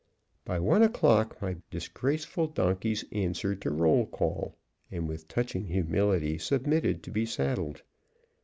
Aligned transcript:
By 0.45 0.57
one 0.59 0.81
o'clock 0.81 1.39
my 1.43 1.57
disgraceful 1.69 2.47
donkeys 2.47 3.05
answered 3.11 3.61
to 3.61 3.69
roll 3.69 4.07
call, 4.07 4.55
and 4.89 5.07
with 5.07 5.27
touching 5.27 5.65
humility 5.67 6.39
submitted 6.39 7.03
to 7.03 7.11
be 7.11 7.27
saddled. 7.27 7.83